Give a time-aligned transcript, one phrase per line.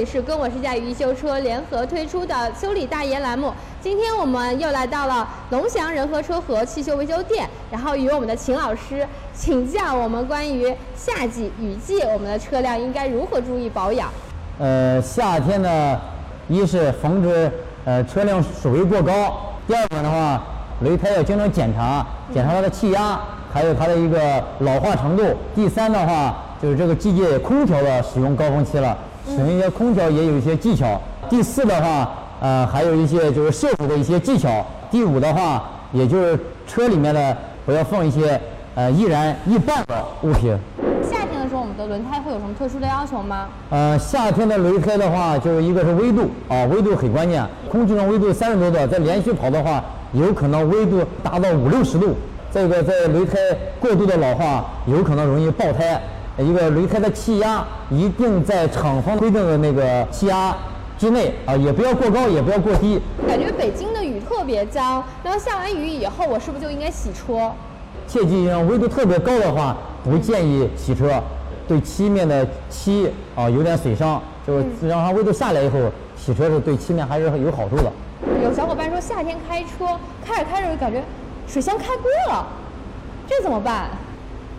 [0.00, 3.52] 里是跟我是家与一修车联合推出的修理大爷栏目。
[3.82, 14.08] 今天我们又来到了龙翔仁和车和汽修维修店，然后与我们的秦老师请教我们关于夏季、雨季我们的车辆应该如何注意保养。
[14.58, 16.00] 呃，夏天呢，
[16.48, 17.52] 一是防止
[17.84, 20.42] 呃车辆水位过高，第二个的话，
[20.80, 23.20] 轮胎要经常检查，检查它的气压，
[23.52, 25.36] 还有它的一个老化程度。
[25.54, 28.96] 第三的话，就是这个季节空调的使用高峰期了，
[29.28, 31.00] 使用一些空调也有一些技巧。
[31.28, 32.10] 第四的话，
[32.40, 34.64] 呃，还有一些就是涉水的一些技巧。
[34.90, 35.62] 第五的话，
[35.92, 38.40] 也就是车里面的不要放一些
[38.74, 40.56] 呃易燃易爆的物品。
[41.02, 43.48] 夏天的时候，我们的轮胎会有什么特殊的要求吗？
[43.70, 47.44] 呃，夏天的轮胎的话，就是一个是温度啊，温度很关键。
[47.70, 52.16] 空气中温度三十多度，再连续跑的话，有可能温度达到五六十度。
[52.52, 53.36] 这个在轮胎
[53.78, 56.00] 过度的老化，有可能容易爆胎。
[56.40, 60.56] 一个轮胎的气压一定在厂方规定的那个气压
[60.98, 63.00] 之内啊，也不要过高，也不要过低。
[63.26, 67.50] 感觉北京的雨特别脏，然后下完雨以后，我是不是就应该洗车？
[68.06, 71.22] 切记，像温度特别高的话，不建议洗车，
[71.66, 75.78] 对漆面的漆啊有点损伤，就是让它温度下来以后，
[76.16, 77.92] 洗车是对漆面还是有好处的。
[78.42, 79.86] 有小伙伴说夏天开车
[80.22, 81.02] 开着开着就感觉
[81.46, 82.46] 水箱开锅了，
[83.26, 83.88] 这怎么办？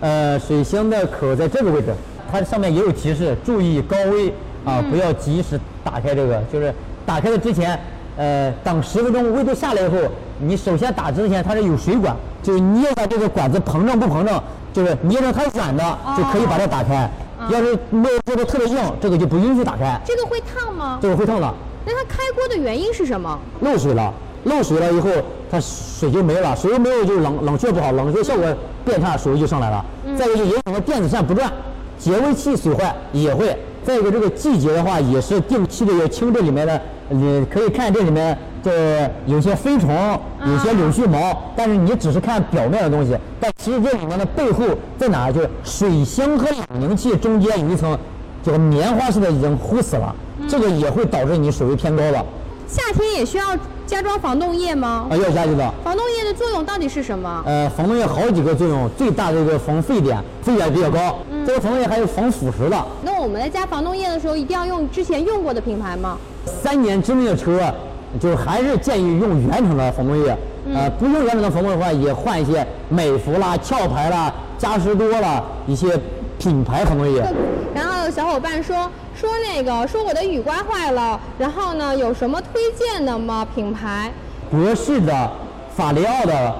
[0.00, 1.94] 呃，水箱的口在这个位置，
[2.30, 4.30] 它上面也有提示，注意高温
[4.64, 6.74] 啊，不要及时打开这个，就是
[7.06, 7.78] 打开的之前，
[8.16, 9.96] 呃，等十分钟温度下来以后，
[10.38, 17.10] 你首先打之前它是有水管，就是捏下这个管子膨胀不膨胀，就是捏着它软的就可以把它打开，
[17.50, 20.98] 要是没有做的特别硬，这个就不允许打开，这个会烫吗？
[21.00, 21.54] 这个会烫的。
[21.86, 23.38] 那它开锅的原因是什么？
[23.60, 24.12] 漏水了，
[24.46, 25.10] 漏水了以后，
[25.50, 28.44] 它水就没了，水没有就冷冷却不好，冷却效果
[28.84, 29.84] 变差，水位就上来了。
[30.16, 31.52] 再一个就影响到电子扇不转，
[31.98, 33.56] 节温器损坏也会。
[33.84, 39.88] 再一个这个季节的话，也是定期的要清这里面的，你可以看这里面这有些飞虫，
[40.44, 44.64] 有些柳絮毛，但是你只是看表面的东西，但其实这里面的背后
[44.98, 45.30] 在哪？
[45.30, 47.96] 就是水箱和冷凝器中间有一层
[48.42, 50.14] 叫棉花似的已经糊死了，
[50.48, 52.24] 这个也会导致你水位偏高的。
[52.66, 53.44] 夏天也需要
[53.86, 55.06] 加装防冻液吗？
[55.08, 55.72] 啊，要加这个。
[55.84, 57.42] 防冻液的作用到底是什么？
[57.46, 61.16] 呃，防冻液好几个作用，最大的一个防沸点，沸点比较高。
[61.46, 62.84] 这个防冻液还有防腐蚀的。
[63.02, 66.18] 那我们在加防冻液的时候，一定要用之前用过的品牌吗？
[66.44, 67.60] 三年之内的车，
[68.20, 70.36] 就还是建议用原厂的防冻液。
[70.74, 75.96] 呃，不用原厂的防冻液的话，也换一些美孚啦、壳牌啦、嘉实多啦一些
[76.40, 77.24] 品牌防冻液。
[77.72, 83.46] 然后有小伙伴说说那个说我的雨刮坏了，然后呢有什么推荐的吗？
[83.54, 84.12] 品牌？
[84.50, 85.30] 博士的、
[85.74, 86.54] 法雷奥的，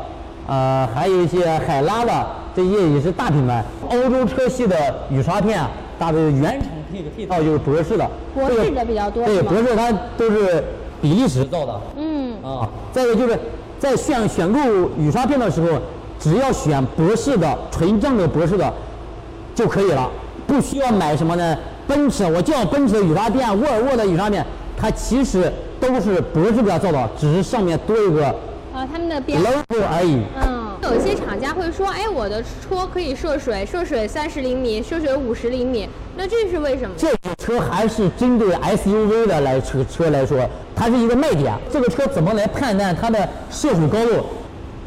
[0.47, 3.63] 呃，还有一些海拉的，这些也是大品牌。
[3.91, 4.75] 欧洲车系的
[5.11, 5.63] 雨刷片，
[5.99, 8.11] 大的原厂配的配套就是博士的。
[8.35, 10.65] 博士的比较多对，博士它都是
[11.03, 11.81] 比利时造的。
[11.97, 13.39] 嗯，啊，再一个就是
[13.79, 14.59] 在选选购
[14.99, 15.79] 雨刷片的时候，
[16.19, 18.73] 只要选博士的纯正的博士的
[19.55, 20.11] 就可以了，
[20.47, 21.57] 不需要买什么呢？
[21.87, 24.45] 奔驰，我叫奔驰的雨刷片，沃尔沃的雨刷片，
[24.77, 28.27] 它其实都是博士给它造的，只是上面多一个
[28.75, 30.21] 啊，他们的标 logo 而已。
[30.37, 36.95] 嗯，有一些厂家会说，哎，我的车可以涉水，涉水三十厘米，涉水五十厘米，那这是为什么？
[36.97, 40.39] 这个车还是针对 SUV 的来车车来说，
[40.75, 41.55] 它是一个卖点。
[41.73, 44.25] 这个车怎么来判断它的涉水高度？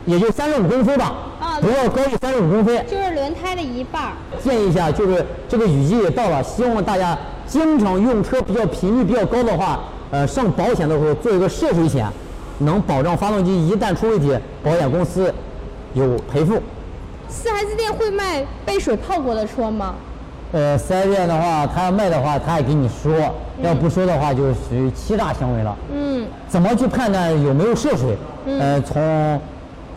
[0.05, 1.28] 也就三十五公分吧，啊
[1.62, 2.86] 不要高于三十五公分。
[2.88, 4.12] 就是轮胎的一半儿。
[4.44, 9.80] 建议一下，就是这个雨季也到了，希望大家经常用车比较频率比较高的话，
[10.12, 12.08] 呃，上保险的时候做一个涉水险，
[12.59, 15.34] 能保障发动机一旦出问题，保险公司
[15.94, 16.62] 有赔付。
[17.28, 19.96] 四 S 店会卖被水泡过的车吗？
[20.52, 23.14] 呃，四 S 店的话，他要卖的话，他也给你说，
[23.62, 25.78] 要不说的话，就属于欺诈行为了。
[25.94, 28.18] 嗯，怎么去判断有没有涉水？
[28.47, 29.40] 呃，从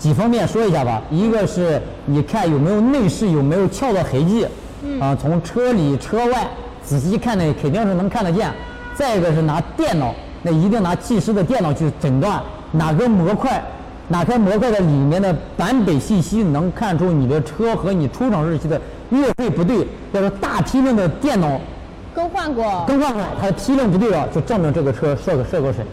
[0.03, 1.01] 几方面说一下吧。
[1.13, 4.45] 一个是你看有没有内饰有没有翘的痕迹，
[5.01, 6.45] 啊，从车里车外
[6.83, 8.51] 仔细看呢，肯定是能看得见。
[8.97, 10.13] 再一个是拿电脑，
[10.43, 13.63] 那一定拿技师的电脑去诊断哪个模块，
[14.09, 19.87] 哪块模块的里面的版本信息能看出你的车和你出厂日期的月份不对。
[20.11, 21.61] 要是大批量的电脑
[22.13, 22.85] 更换过。
[22.89, 25.85] 更换过，它的批量不对了，就证明这个车涉过涉过水。